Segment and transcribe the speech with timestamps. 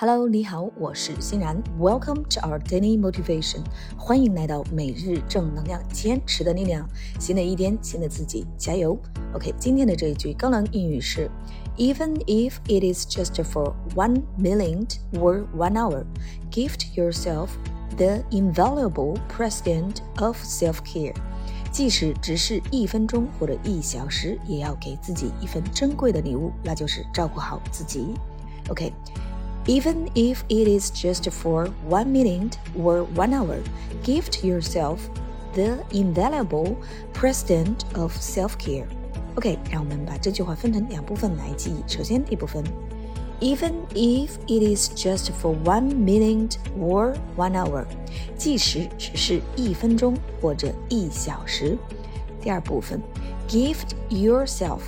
[0.00, 1.60] Hello，你好，我是欣然。
[1.76, 3.64] Welcome to our daily motivation，
[3.96, 6.88] 欢迎来到每日正能量，坚持的力量。
[7.18, 8.96] 新的一天，新的自己，加油
[9.34, 11.28] ！OK，今天的这一句高能英语是
[11.76, 16.04] ：Even if it is just for one minute or one hour,
[16.52, 17.48] gift yourself
[17.96, 21.16] the invaluable present of self-care。
[21.72, 28.14] 即使只是一分钟或者一小时，也要给自己一份珍贵的礼物，那就是照顾好自己。
[28.68, 28.92] OK。
[29.67, 33.59] Even if it is just for one minute or one hour,
[34.03, 34.99] gift yourself
[35.53, 36.75] the invaluable
[37.13, 38.87] present of self-care.
[39.35, 41.83] OK，让我们把这句话分成两部分来记忆。
[41.87, 42.63] 首先，第一部分，
[43.39, 47.85] Even if it is just for one minute or one hour，
[48.37, 51.77] 即使只是一分钟或者一小时。
[52.41, 53.01] 第二部分，
[53.47, 54.81] Gift yourself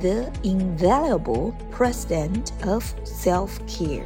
[0.00, 4.04] the invaluable present of self-care。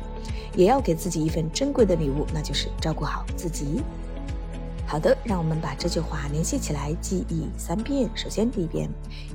[0.54, 3.82] 也要给自己一份珍贵的礼物，那就是照顾好自己。
[4.88, 8.08] 好的，让我们把这句话联系起来，记忆三遍。
[8.14, 8.88] 首先，第一遍：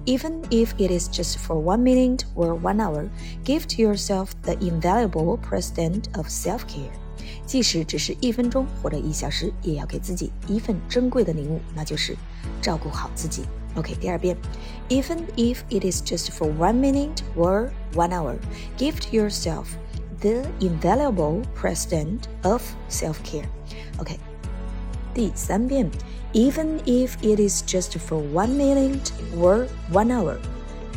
[0.05, 3.09] Even if it is just for one minute or one hour,
[3.43, 6.91] give to yourself the invaluable present of self-care。
[7.45, 12.15] 即使只是一分钟或者一小时，也要给自己一份珍贵的礼物，那就是
[12.61, 13.43] 照顾好自己。
[13.75, 14.37] OK，第二遍：
[14.87, 18.35] Even if it is just for one minute or one hour,
[18.77, 19.65] give to yourself
[20.19, 23.45] the invaluable present of self-care.
[23.99, 24.19] OK，
[25.13, 25.89] 第三遍，
[26.33, 30.37] Even if it is just for one minute or one hour,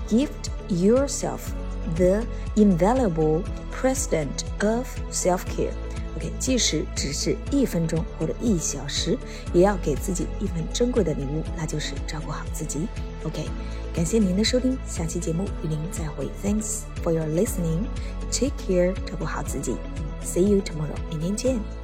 [0.08, 1.52] gift yourself
[1.96, 2.24] the
[2.56, 5.72] invaluable present of self-care.
[6.15, 9.17] OK，即使只是一分钟或者一小时，
[9.53, 12.87] 也要给自己一份珍贵的礼物，那就是照顾好自己。
[13.23, 13.45] OK，
[13.93, 16.27] 感谢您的收听，下期节目与您再会。
[16.43, 17.85] Thanks for your listening.
[18.31, 19.75] Take care，照顾好自己。
[20.23, 21.78] See you tomorrow，明天见。